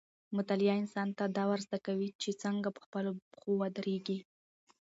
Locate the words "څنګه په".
2.43-2.81